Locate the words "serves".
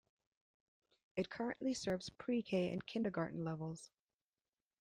1.75-2.09